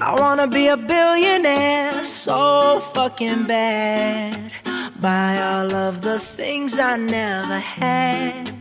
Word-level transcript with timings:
I 0.00 0.14
wanna 0.20 0.46
be 0.46 0.68
a 0.68 0.76
billionaire 0.76 2.04
so 2.04 2.80
fucking 2.94 3.46
bad. 3.46 4.52
Buy 5.00 5.42
all 5.42 5.74
of 5.74 6.02
the 6.02 6.20
things 6.20 6.78
I 6.78 6.96
never 6.96 7.58
had. 7.58 8.57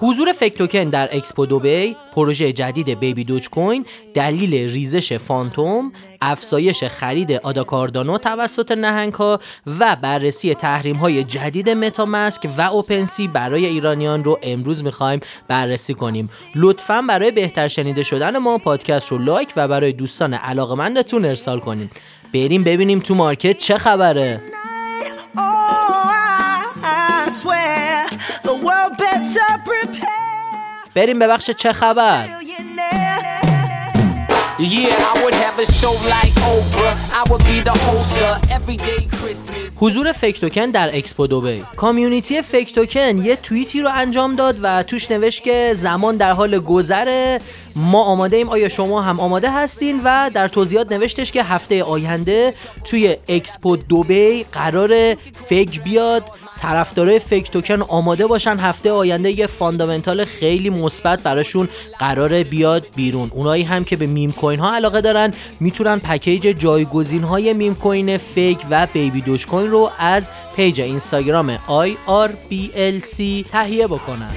حضور 0.00 0.32
FEG 0.32 0.52
Token 0.52 0.84
در 0.84 1.08
اکسپو 1.16 1.46
دوبی 1.46 1.96
پروژه 2.14 2.52
جدید 2.52 3.00
Baby 3.00 3.24
Doge 3.24 3.48
Coin 3.50 3.86
دلیل 4.14 4.54
ریزش 4.54 5.12
Fantom 5.12 5.92
افزایش 6.20 6.84
خرید 6.84 7.32
ADA 7.32 7.58
Cardano 7.58 8.18
توسط 8.18 8.72
نهنگ 8.72 9.12
ها 9.12 9.40
و 9.80 9.96
بررسی 9.96 10.54
تحریم 10.54 10.96
های 10.96 11.24
جدید 11.24 11.70
MetaMask 11.70 12.48
و 12.58 12.60
OpenSea 12.60 13.28
برای 13.28 13.66
ایرانیان 13.66 14.24
رو 14.24 14.38
امروز 14.42 14.84
می‌خوایم 14.84 15.20
بررسی 15.48 15.94
کنیم. 15.94 16.30
لطفا 16.54 17.02
برای 17.08 17.30
بهتر 17.30 17.68
شنیده 17.68 18.02
شدن 18.02 18.38
ما 18.38 18.58
پادکست 18.58 19.12
رو 19.12 19.18
لایک 19.18 19.48
و 19.56 19.68
برای 19.68 19.92
دوستان 19.92 20.34
علاقمندتون 20.34 21.24
ارسال 21.24 21.60
کنیم. 21.60 21.90
بریم 22.34 22.64
ببینیم 22.64 23.00
تو 23.00 23.14
مارکت 23.14 23.58
چه 23.58 23.78
خبره. 23.78 24.40
بریم 30.98 31.18
به 31.18 31.26
بخش 31.28 31.50
چه 31.50 31.72
خبر؟ 31.72 32.28
حضور 39.76 40.12
FEG 40.12 40.34
Token 40.34 40.70
در 40.70 40.96
اکسپو 40.96 41.26
دوبی. 41.26 41.64
community 41.76 42.42
FEG 42.42 42.71
Token 42.71 43.18
یه 43.18 43.36
توییتی 43.36 43.80
رو 43.80 43.90
انجام 43.94 44.36
داد 44.36 44.58
و 44.62 44.82
توش 44.82 45.10
نوشت 45.10 45.42
که 45.42 45.74
زمان 45.76 46.16
در 46.16 46.32
حال 46.32 46.58
گذره. 46.58 47.40
ما 47.76 48.02
آماده 48.02 48.36
ایم 48.36 48.48
آیا 48.48 48.68
شما 48.68 49.02
هم 49.02 49.20
آماده 49.20 49.50
هستین؟ 49.50 50.00
و 50.04 50.30
در 50.34 50.48
توضیحات 50.48 50.92
نوشتش 50.92 51.32
که 51.32 51.42
هفته 51.42 51.84
آینده 51.84 52.54
توی 52.84 53.16
اکسپو 53.28 53.76
دوبی 53.76 54.42
قراره 54.52 55.14
FEG 55.48 55.80
بیاد. 55.80 56.24
طرفدارای 56.62 57.18
FEG 57.18 57.50
Token 57.50 57.82
آماده 57.82 58.26
باشن 58.26 58.56
هفته 58.58 58.90
آینده 58.90 59.38
یه 59.38 59.46
fundamental 59.46 60.24
خیلی 60.24 60.70
مثبت 60.70 61.22
براشون 61.22 61.68
قراره 61.98 62.44
بیاد 62.44 62.86
بیرون. 62.96 63.30
اونایی 63.34 63.62
هم 63.62 63.84
که 63.84 63.96
به 63.96 64.06
meme 64.06 64.32
coin 64.48 64.60
ها 64.60 64.74
علاقه 64.74 65.00
دارن 65.00 65.32
می‌تونن 65.60 65.98
پکیج 65.98 66.42
جایگزین 66.42 67.22
های 67.22 67.52
meme 67.52 67.74
coin 67.74 68.18
FEG 68.18 68.58
و 68.70 68.86
Baby 68.92 69.20
Doge 69.20 69.46
Coin 69.46 69.70
رو 69.70 69.90
از 69.98 70.28
پیج 70.56 70.80
اینستاگرام 70.80 71.56
IRBLC 71.56 73.16
تهیه 73.52 73.86
بکنن. 73.86 74.30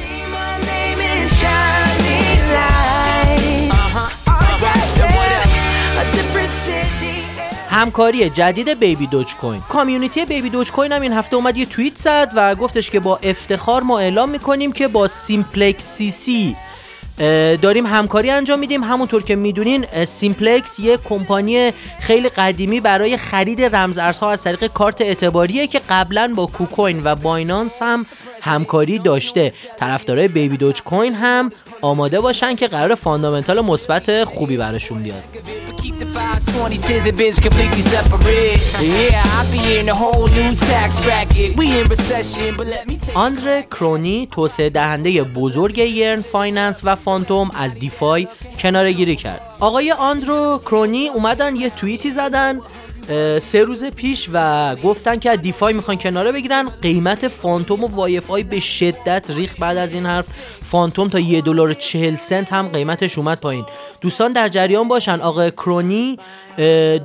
همکاری 7.70 8.30
جدید 8.30 8.80
Baby 8.80 9.08
Doge 9.08 9.36
Coin 9.36 9.62
community 9.70 10.26
Baby 10.26 10.50
Doge 10.50 10.72
Coin 10.72 10.92
هم 10.92 11.02
این 11.02 11.14
هفته 11.14 11.36
اومد 11.36 11.58
یه 11.58 11.66
توییت 11.66 11.96
زد 11.96 12.32
و 12.36 12.56
گفتش 12.56 12.90
که 12.90 13.00
با 13.00 13.20
افتخار 13.24 13.84
ما 13.84 14.00
اعلام 14.00 14.30
می‌کنیم 14.30 14.72
که 14.72 14.88
با 14.88 15.08
Simplex 15.08 15.84
CC 15.84 16.56
اه، 16.56 16.72
داریم 17.62 17.86
همکاری 17.86 18.30
انجام 18.30 18.60
میدیم. 18.60 18.84
همونطور 18.84 19.24
که 19.24 19.36
می‌دونین 19.36 19.86
Simplex 20.06 20.80
یه 20.80 20.98
کمپانی 20.98 21.72
خیلی 22.00 22.30
قدیمی 22.30 22.80
برای 22.80 23.18
خرید 23.18 23.76
رمزارزها 23.76 24.32
از 24.32 24.44
طریق 24.44 24.66
کارت 24.66 25.02
اعتباریه 25.02 25.68
که 25.68 25.82
قبلا 25.90 26.34
با 26.36 26.46
KuCoin 26.46 27.02
و 27.04 27.16
Binance 27.16 27.82
هم 27.82 28.06
همکاری 28.42 29.00
داشته. 29.00 29.54
طرفدارای 29.78 30.28
Baby 30.28 30.58
Doge 30.58 30.82
Coin 30.82 31.16
هم 31.16 31.52
آماده 31.82 32.22
باشن 32.22 32.56
که 32.56 32.68
قراره 32.68 32.96
fundamental 32.96 33.62
مثبت 33.62 34.24
خوبی 34.24 34.58
براشون 34.58 35.04
بیاد. 35.04 35.24
But 36.46 36.72
keep 36.72 36.82
the 36.82 36.82
520 36.82 36.88
tens 36.88 37.06
and 37.08 37.18
bins 37.18 37.40
completely 37.40 37.82
separate. 37.82 38.62
Yeah, 38.82 39.38
I'll 39.38 39.42
be 39.52 39.80
in 39.80 39.90
a 39.90 39.96
whole 39.96 40.28
new 40.28 40.56
tax 40.56 41.00
bracket. 41.04 41.56
We 41.58 41.80
in 41.80 41.88
recession, 41.88 42.58
but 42.58 42.68
let 42.68 42.88
me 42.88 42.98
take 42.98 43.16
آندره 43.16 43.62
کرونی 43.72 44.28
توسعه 44.32 44.70
دهنده 44.70 45.24
بزرگ 45.24 45.78
Yearn 45.78 46.22
Finance 46.22 46.82
و 46.84 46.96
Fantom 46.96 47.52
از 47.54 47.76
DeFi 47.76 48.28
کناره 48.60 48.92
گیری 48.92 49.16
کرد 49.16 49.42
آقای 49.60 49.92
آندرو 49.92 50.62
کرونی 50.66 51.08
اومدن 51.08 51.56
یه 51.56 51.70
توییتی 51.70 52.12
زدن 52.12 52.60
سه 53.40 53.64
روز 53.64 53.84
پیش 53.84 54.30
و 54.34 54.76
گفتن 54.76 55.20
که 55.20 55.38
DeFi 55.38 55.74
می‌خوان 55.74 55.98
کناره 55.98 56.32
بگیرن. 56.32 56.70
قیمت 56.82 57.28
Fantom 57.28 57.84
و 57.84 57.88
YFI 57.88 58.44
به 58.44 58.60
شدت 58.60 59.32
ریخت 59.36 59.56
بعد 59.60 59.78
از 59.78 59.94
این 59.94 60.06
حرف. 60.06 60.28
Fantom 60.66 61.10
تا 61.10 61.20
یه 61.20 61.42
دلار 61.42 61.74
چهل 61.74 62.16
سنت 62.16 62.54
هم 62.54 62.68
قیمتش 62.68 63.18
اومد 63.18 63.40
پایین. 63.40 63.66
دوستان 64.02 64.32
در 64.32 64.48
جریان 64.48 64.88
باشن. 64.88 65.20
آقای 65.20 65.52
کرونی 65.52 66.18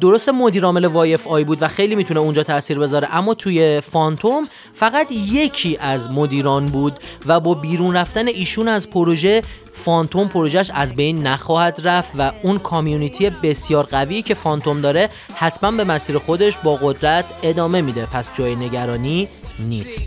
درست 0.00 0.28
مدیر 0.28 0.64
عامل 0.64 0.84
YFI 0.84 1.44
بود 1.44 1.62
و 1.62 1.68
خیلی 1.68 1.96
می‌تونه 1.96 2.20
اونجا 2.20 2.42
تاثیر 2.42 2.78
بذاره 2.78 3.08
اما 3.12 3.34
توی 3.34 3.80
Fantom 3.80 4.48
فقط 4.74 5.12
یکی 5.12 5.76
از 5.80 6.10
مدیران 6.10 6.66
بود 6.66 6.98
و 7.26 7.40
با 7.40 7.54
بیرون 7.54 7.96
رفتن 7.96 8.28
ایشون 8.28 8.68
از 8.68 8.90
پروژه 8.90 9.42
Fantom 9.86 10.28
پروژهش 10.28 10.70
از 10.74 10.96
بین 10.96 11.26
نخواهد 11.26 11.80
رفت 11.84 12.10
و 12.18 12.32
اون 12.42 12.58
community 12.58 13.30
بسیار 13.30 13.84
قوی 13.84 14.22
که 14.22 14.34
Fantom 14.34 14.80
داره 14.80 15.08
حتما 15.34 15.70
به 15.70 15.84
مسیر 15.84 16.18
خودش 16.18 16.58
با 16.58 16.76
قدرت 16.76 17.24
ادامه 17.42 17.80
میده. 17.80 18.06
پس 18.06 18.24
جای 18.38 18.56
نگرانی 18.56 19.28
نیست. 19.58 20.06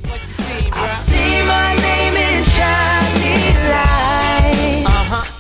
See 1.07 1.40
my 1.51 1.69
name 1.88 2.17
in 2.29 2.45
shining 2.57 3.57
lights. 3.73 4.88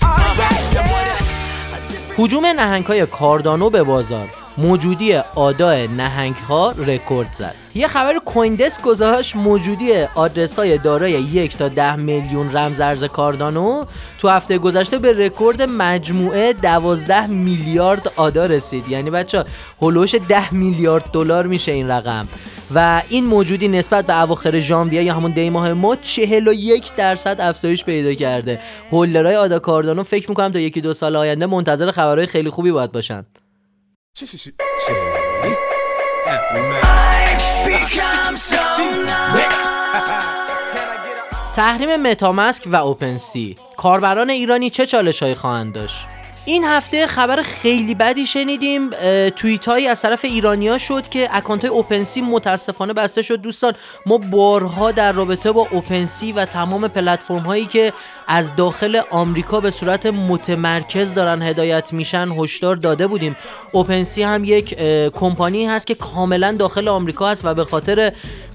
Alright, 0.03 0.73
yeah. 0.73 2.23
هجوم 2.23 2.45
نهنگ 2.45 2.85
های 2.85 3.05
Cardano 3.05 3.69
به 3.69 3.83
بازار. 3.83 4.38
موجودی 4.61 5.15
ADA 5.35 5.74
ی 5.74 5.87
نهنگ 5.97 6.35
ها 6.35 6.71
رکورد 6.71 7.33
زد. 7.33 7.55
یه 7.75 7.87
خبر 7.87 8.19
CoinDesk 8.25 8.81
گذاشت 8.81 9.35
موجودی 9.35 9.93
آدرس 10.15 10.55
های 10.55 10.77
دارای 10.77 11.11
یک 11.11 11.57
تا 11.57 11.67
ده 11.67 11.95
میلیون 11.95 12.57
رمزارز 12.57 13.03
Cardano 13.03 13.85
تو 14.19 14.29
هفته 14.29 14.57
گذشته 14.57 14.97
به 14.97 15.13
رکورد 15.13 15.61
مجموعه 15.61 16.53
12 16.53 17.27
میلیارد 17.27 18.11
ADA 18.15 18.45
رسید. 18.45 18.89
یعنی 18.89 19.09
بچه 19.09 19.43
هلوش 19.81 20.15
10 20.29 20.53
میلیارد 20.53 21.03
دلار 21.13 21.47
میشه 21.47 21.71
این 21.71 21.91
رقم. 21.91 22.27
و 22.75 23.01
این 23.09 23.25
موجودی 23.25 23.67
نسبت 23.67 24.05
به 24.05 24.21
اواخر 24.21 24.59
ژانویه 24.59 25.03
یا 25.03 25.13
همون 25.13 25.31
دی 25.31 25.49
ماه 25.49 25.73
ما 25.73 25.95
41 25.95 26.95
درصد 26.95 27.41
افزایش 27.41 27.85
پیدا 27.85 28.13
کرده. 28.13 28.59
هولدرهای 28.91 29.35
آدا 29.35 29.59
کاردانو 29.59 30.03
فکر 30.03 30.29
می‌کنم 30.29 30.51
تا 30.51 30.59
یکی 30.59 30.81
دو 30.81 30.93
سال 30.93 31.15
آینده 31.15 31.45
منتظر 31.45 31.91
خبرهای 31.91 32.27
خیلی 32.27 32.49
خوبی 32.49 32.71
باید 32.71 32.91
باشن. 32.91 33.25
تحریم 41.55 41.95
متامسک 41.95 42.63
و 42.65 42.75
اوپنسی 42.75 43.55
کاربران 43.77 44.29
ایرانی 44.29 44.69
چه 44.69 44.85
چالش 44.85 45.23
هایی 45.23 45.35
خواهند 45.35 45.73
داشت؟ 45.73 46.05
این 46.49 46.63
هفته 46.63 47.07
خبر 47.07 47.41
خیلی 47.41 47.95
بدی 47.95 48.25
شنیدیم 48.25 48.89
توییت 49.29 49.65
هایی 49.65 49.87
از 49.87 50.01
طرف 50.01 50.25
ایرانیا 50.25 50.77
شد 50.77 51.07
که 51.07 51.29
اکانت 51.31 51.61
های 51.61 51.69
OpenSea 51.73 52.21
متاسفانه 52.21 52.93
بسته 52.93 53.21
شد. 53.21 53.41
دوستان 53.41 53.73
ما 54.05 54.17
بارها 54.17 54.91
در 54.91 55.11
رابطه 55.11 55.51
با 55.51 55.67
OpenSea 55.71 56.31
و 56.31 56.45
تمام 56.45 56.87
پلتفرم 56.87 57.39
هایی 57.39 57.65
که 57.65 57.93
از 58.27 58.55
داخل 58.55 59.01
آمریکا 59.11 59.59
به 59.59 59.71
صورت 59.71 60.05
متمرکز 60.05 61.13
دارن 61.13 61.41
هدایت 61.41 61.93
میشن 61.93 62.29
هشدار 62.37 62.75
داده 62.75 63.07
بودیم. 63.07 63.35
OpenSea 63.71 64.23
هم 64.23 64.43
یک 64.43 64.77
کمپانی 65.13 65.65
هست 65.65 65.87
که 65.87 65.95
کاملا 65.95 66.51
داخل 66.51 66.87
آمریکا 66.87 67.29
هست 67.29 67.45
و 67.45 67.53
به 67.53 67.65
خاطر 67.65 68.11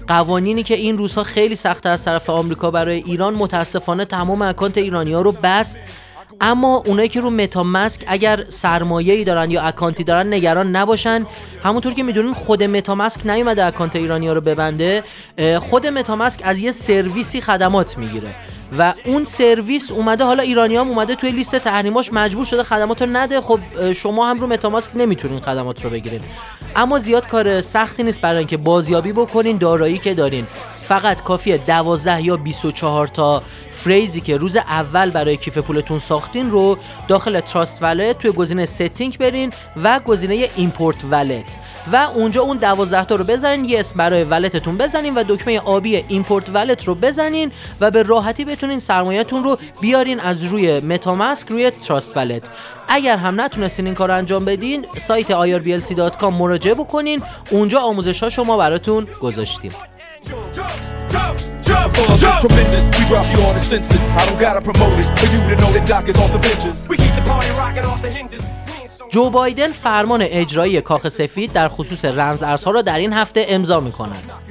قوانینی 0.07 0.63
که 0.63 0.75
این 0.75 0.97
روزها 0.97 1.23
خیلی 1.23 1.55
سخت 1.55 1.85
از 1.85 2.05
طرف 2.05 2.29
آمریکا 2.29 2.71
برای 2.71 3.03
ایران 3.05 3.33
متاسفانه 3.33 4.05
تمام 4.05 4.41
اکانت 4.41 4.77
ایرانی 4.77 5.13
ها 5.13 5.21
رو 5.21 5.31
بست. 5.43 5.79
اما 6.41 6.83
اونایی 6.85 7.09
که 7.09 7.21
رو 7.21 7.29
MetaMask 7.29 8.03
اگر 8.07 8.45
سرمایه‌ای 8.49 9.23
دارن 9.23 9.51
یا 9.51 9.61
اکانتی 9.61 10.03
دارن 10.03 10.33
نگران 10.33 10.75
نباشن. 10.75 11.25
همونطور 11.63 11.93
که 11.93 12.03
می‌دونین 12.03 12.33
خود 12.33 12.63
MetaMask 12.63 13.25
نیومده 13.25 13.65
اکانت 13.65 13.95
ایرانی 13.95 14.27
ها 14.27 14.33
رو 14.33 14.41
ببنده. 14.41 15.03
خود 15.59 15.87
MetaMask 15.87 16.39
از 16.43 16.59
یه 16.59 16.71
سرویسی 16.71 17.41
خدمات 17.41 17.97
می‌گیره. 17.97 18.35
و 18.77 18.93
اون 19.05 19.25
سرویس 19.25 19.91
اومده 19.91 20.23
حالا 20.23 20.43
ایرانی 20.43 20.75
هم 20.75 20.87
اومده 20.87 21.15
توی 21.15 21.31
لیست 21.31 21.55
تحریماش 21.55 22.13
مجبور 22.13 22.45
شده 22.45 22.63
خدمات 22.63 23.01
رو 23.01 23.09
نده. 23.11 23.41
خب 23.41 23.59
شما 23.93 24.29
هم 24.29 24.37
رو 24.37 24.47
MetaMask 24.47 24.91
نمی‌تونین 24.95 25.39
خدمات 25.39 25.83
رو 25.83 25.89
بگیرین. 25.89 26.21
اما 26.75 26.99
زیاد 26.99 27.27
کار 27.27 27.61
سختی 27.61 28.03
نیست 28.03 28.21
برای 28.21 28.37
اینکه 28.37 28.57
بازیابی 28.57 29.13
بکنین 29.13 29.57
دارایی 29.57 29.97
که 29.97 30.13
دارین. 30.13 30.47
فقط 30.87 31.23
کافیه 31.23 31.57
12 31.57 32.21
یا 32.21 32.37
24 32.37 33.07
تا 33.07 33.43
phrase 33.71 34.14
ی 34.14 34.21
که 34.21 34.37
روز 34.37 34.55
اول 34.55 35.09
برای 35.09 35.37
کیف 35.37 35.57
پولتون 35.57 35.99
ساختین 35.99 36.51
رو 36.51 36.77
داخل 37.07 37.39
Trust 37.39 37.83
Wallet 37.83 38.17
توی 38.17 38.31
گزینه 38.31 38.65
setting 38.65 39.17
برین 39.17 39.53
و 39.83 39.99
گزینه 39.99 40.49
import 40.55 40.97
wallet 41.11 41.55
و 41.91 41.95
اونجا 41.95 42.41
اون 42.41 42.57
12 42.57 43.05
تا 43.05 43.15
رو 43.15 43.23
بزنین 43.23 43.65
یه 43.65 43.79
اسم 43.79 43.97
برای 43.97 44.23
wallet 44.23 44.59
تون 44.59 44.77
بزنین 44.77 45.13
و 45.13 45.23
دکمه 45.27 45.59
آبی 45.59 46.03
import 46.07 46.49
ولت 46.49 46.83
رو 46.83 46.95
بزنین 46.95 47.51
و 47.79 47.91
به 47.91 48.03
راحتی 48.03 48.45
بتونین 48.45 48.79
سرمایه‌تون 48.79 49.43
رو 49.43 49.57
بیارین 49.81 50.19
از 50.19 50.43
روی 50.43 50.79
MetaMask 50.79 51.47
روی 51.47 51.71
Trust 51.71 52.17
Wallet 52.17 52.43
اگر 52.87 53.17
هم 53.17 53.41
نتونستین 53.41 53.85
این 53.85 53.95
کار 53.95 54.11
انجام 54.11 54.45
بدین 54.45 54.85
سایت 54.97 55.27
irblc.com 55.27 56.23
مراجعه 56.23 56.73
بکنین. 56.73 57.21
اونجا 57.51 57.79
آموزش 57.79 58.23
ها 58.23 58.29
شما 58.29 58.57
براتون 58.57 59.07
گذاشتیم. 59.21 59.71
Jump 60.25 61.97
on 62.01 62.17
this 62.17 62.35
tremendous. 62.41 62.83
We 62.97 63.05
drop 63.11 63.27
you 63.33 63.41
on 63.47 63.53
the 63.53 63.59
senses. 63.59 63.99
I 64.19 64.25
don't 64.27 64.39
gotta 64.39 64.61
promote 64.61 64.97
it 64.99 65.07
for 65.19 65.27
you 65.33 65.39
to 65.49 65.55
know 65.61 65.71
that 65.71 65.85
Doc 65.87 66.09
is 66.09 66.17
off 66.17 66.31
the 66.33 66.39
benches. 66.39 66.87
We 66.87 66.97
keep 66.97 67.13
the 67.15 67.21
party 67.21 67.49
rocking 67.61 67.85
off 67.85 68.01
the 68.01 68.11
hinges. 68.11 68.41
جو 69.09 69.29
بایدن 69.29 69.71
فرمان 69.71 70.21
اجرایی 70.21 70.81
کاخ 70.81 71.09
سفید 71.09 71.53
در 71.53 71.67
خصوص 71.67 72.05
رمز 72.05 72.43
ارزها 72.43 72.71
را 72.71 72.81
در 72.81 72.97
این 72.97 73.13
هفته 73.13 73.45
امضا 73.49 73.79
می 73.79 73.91
کنند. 73.91 74.44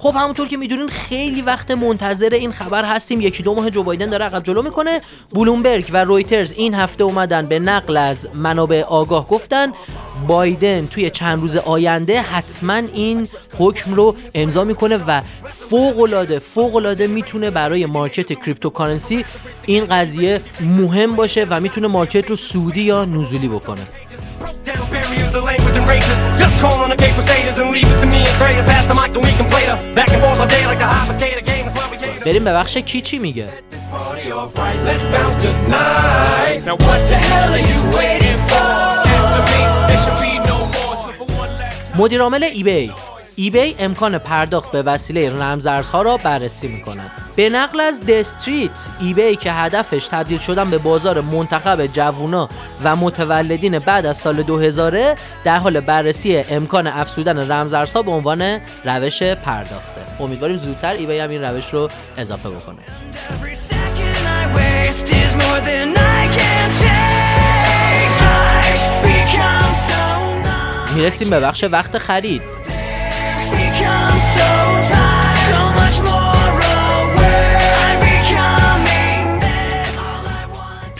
خب 0.00 0.14
همونطور 0.16 0.48
که 0.48 0.56
می‌دونین 0.56 0.88
خیلی 0.88 1.42
وقت 1.42 1.70
منتظر 1.70 2.28
این 2.34 2.52
خبر 2.52 2.84
هستیم. 2.84 3.20
یکی 3.20 3.42
دو 3.42 3.54
ماه 3.54 3.70
جو 3.70 3.82
بایدن 3.82 4.10
داره 4.10 4.24
عقب 4.24 4.42
جلو 4.42 4.62
می‌کنه. 4.62 5.00
بلومبرگ 5.32 5.90
و 5.92 6.04
رویترز 6.04 6.52
این 6.52 6.74
هفته 6.74 7.04
اومدن 7.04 7.46
به 7.46 7.58
نقل 7.58 7.96
از 7.96 8.28
منابع 8.34 8.82
آگاه 8.82 9.28
گفتن. 9.28 9.72
بایدن 10.26 10.86
توی 10.86 11.10
چند 11.10 11.40
روز 11.40 11.56
آینده 11.56 12.20
حتما 12.20 12.72
این 12.74 13.28
حکم 13.58 13.94
رو 13.94 14.16
امضا 14.34 14.64
می‌کنه 14.64 14.96
و 14.96 15.20
فوق 15.48 16.00
العاده 16.00 16.38
فوق 16.38 16.76
العاده 16.76 17.06
می‌تونه 17.06 17.50
برای 17.50 17.86
market 17.86 18.32
cryptocurrency 18.32 19.24
این 19.66 19.84
قضیه 19.84 20.40
مهم 20.60 21.16
باشه 21.16 21.46
و 21.50 21.60
می‌تونه 21.60 21.88
market 21.88 22.30
رو 22.30 22.36
صعودی 22.36 22.82
یا 22.82 23.04
نزولی 23.04 23.48
بکنه. 23.48 23.82
Races. 25.94 26.18
Just 26.42 26.54
call 26.62 26.78
on 26.84 26.88
the 26.92 26.98
gay 27.02 27.12
crusaders 27.16 27.56
and 27.60 27.68
leave 27.76 27.90
it 27.94 27.98
to 28.02 28.08
me 28.14 28.20
and 28.28 28.36
to 28.60 28.64
pass 28.72 28.84
the 28.90 28.96
mic 29.00 29.10
and 29.16 29.24
we 29.28 29.32
can 29.38 29.46
play 29.54 29.64
the 29.70 29.76
back 29.98 30.10
and 30.14 30.20
forth 30.22 30.40
all 30.42 30.50
day 30.56 30.64
like 30.72 30.82
a 30.86 30.88
hot 30.94 31.06
potato 31.10 31.40
game. 31.50 31.60
بریم 32.26 32.44
به 32.44 32.52
بخش 32.52 32.76
کی 32.76 33.00
چی 33.00 33.18
میگه 33.18 33.48
this 33.72 33.84
party 33.92 34.32
off 34.32 34.56
right. 34.58 34.78
Let's 34.88 35.04
bounce 35.14 35.36
tonight. 35.44 36.58
Now 36.68 36.76
what 36.86 37.00
the 37.10 37.18
hell 37.30 37.50
are 37.58 37.66
you 37.70 37.80
waiting 37.98 38.40
for? 38.50 38.70
After 39.16 39.42
me, 39.50 39.60
there 39.88 40.00
should 40.04 40.18
be 40.26 40.32
no 40.50 40.58
more. 40.74 40.94
So 41.02 41.10
for 41.18 41.26
one 41.42 41.52
last 41.60 41.96
مدیرعامل 41.96 42.42
ایبی 42.42 42.92
ایبی 43.40 43.76
امکان 43.78 44.18
پرداخت 44.18 44.72
به 44.72 44.82
وسیله 44.82 45.30
رمزارزها 45.30 46.02
را 46.02 46.16
بررسی 46.16 46.68
می 46.68 46.80
کند. 46.80 47.10
به 47.36 47.48
نقل 47.48 47.80
از 47.80 48.06
دستریت 48.06 48.70
ایبی 49.00 49.36
که 49.36 49.52
هدفش 49.52 50.06
تبدیل 50.06 50.38
شدن 50.38 50.70
به 50.70 50.78
بازار 50.78 51.20
منتخب 51.20 51.86
جوونا 51.86 52.48
و 52.84 52.96
متولدین 52.96 53.78
بعد 53.78 54.06
از 54.06 54.18
سال 54.18 54.42
2000 54.42 55.00
در 55.44 55.56
حال 55.56 55.80
بررسی 55.80 56.36
امکان 56.36 56.86
افزودن 56.86 57.50
رمزارزها 57.52 58.02
به 58.02 58.10
عنوان 58.10 58.60
روش 58.84 59.22
پرداخته. 59.22 60.00
امیدواریم 60.20 60.56
زودتر 60.56 60.92
ایبی 60.92 61.18
هم 61.18 61.30
این 61.30 61.42
روش 61.42 61.74
رو 61.74 61.88
اضافه 62.16 62.50
بکنه. 62.50 62.78
می‌رسیم 70.94 71.30
به 71.30 71.40
بخش 71.40 71.64
وقت 71.64 71.98
خرید. 71.98 72.42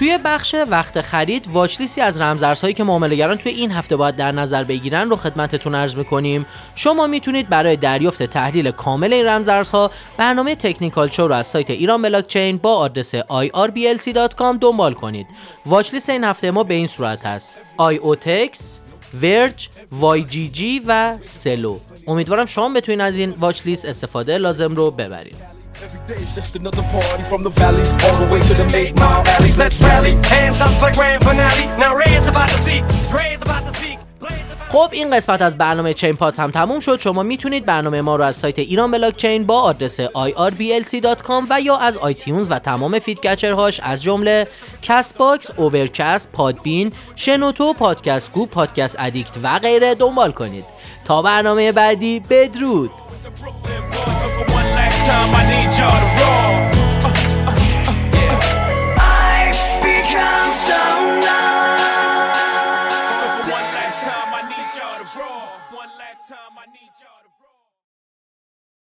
توی 0.01 0.19
بخش 0.25 0.55
وقت 0.71 1.01
خرید 1.01 1.49
واچلیستی 1.53 2.01
از 2.01 2.21
رمزارزهایی 2.21 2.75
که 2.75 2.85
معاملهگران 2.85 3.37
توی 3.37 3.53
این 3.53 3.73
هفته 3.73 3.97
باید 3.97 4.17
در 4.17 4.33
نظر 4.33 4.65
بگیرن 4.65 5.11
رو 5.11 5.17
خدمتتون 5.17 5.75
عرض 5.75 5.97
می‌کنیم. 5.97 6.47
شما 6.75 7.07
می‌تونید 7.07 7.49
برای 7.49 7.77
دریافت 7.77 8.23
تحلیل 8.23 8.71
کامل 8.71 9.13
این 9.13 9.27
رمزارزها 9.27 9.91
برنامه 10.17 10.55
تکنیکال 10.55 11.09
شو 11.09 11.29
رو 11.29 11.35
از 11.35 11.47
سایت 11.47 11.71
ایران 11.71 12.03
بلاکچین 12.03 12.57
با 12.57 12.77
آدرس 12.77 13.15
irblc.com 13.17 14.59
دنبال 14.61 14.95
کنید. 14.95 15.27
watchlist 15.67 16.11
این 16.11 16.25
هفته 16.25 16.51
ما 16.51 16.65
به 16.65 16.75
این 16.75 16.87
صورت 16.87 17.27
هست. 17.27 17.57
IOTX 17.79 18.59
ورج، 19.23 19.69
YGG 20.01 20.61
و 20.87 21.17
Celo 21.21 21.79
امیدوارم 22.07 22.47
شما 22.47 22.69
بتونید 22.69 23.01
از 23.01 23.17
این 23.17 23.31
watchlist 23.31 23.85
استفاده 23.85 24.39
لازم 24.39 24.75
رو 24.75 24.91
ببرید. 24.91 25.37
خب 34.73 34.89
این 34.93 35.17
قسمت 35.17 35.43
از 35.43 35.59
برنامه 35.59 35.95
ChainPod 35.95 36.39
هم 36.39 36.51
تموم 36.51 36.81
شد. 36.81 37.01
شما 37.01 37.23
می‌تونید 37.23 37.65
برنامه 37.65 38.01
ما 38.01 38.17
رو 38.17 38.25
از 38.25 38.37
سایت 38.37 38.59
ایران 38.59 38.91
بلاک 38.91 39.17
چین 39.17 39.47
با 39.47 39.61
آدرس 39.61 40.01
irblc.com 40.01 41.47
و 41.51 41.61
یا 41.61 41.77
از 41.77 41.97
iTunes 41.97 42.47
و 42.51 42.59
تمام 42.59 42.99
podcatcher 42.99 43.62
هاش 43.62 43.81
از 43.81 44.03
جمله 44.03 44.49
Castbox، 44.83 45.51
Overcast، 45.57 46.33
Podbean، 46.33 46.93
شنوتو، 47.17 47.73
Podcast 47.73 48.33
Go، 48.33 48.47
Podcast 48.47 48.97
Addict 48.99 49.33
و 49.43 49.59
غیره 49.59 49.95
دنبال 49.95 50.33
کنید. 50.33 50.65
تا 51.05 51.23
برنامه 51.23 51.73
بعدی 51.73 52.21
بدرود. 52.21 52.91